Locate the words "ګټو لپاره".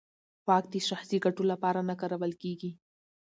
1.25-1.79